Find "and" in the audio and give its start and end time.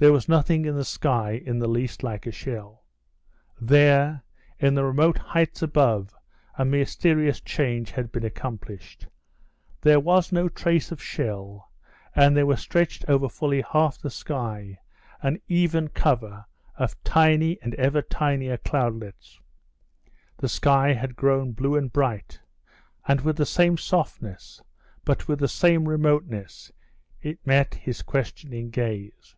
12.14-12.36, 17.60-17.74, 21.74-21.92, 23.08-23.22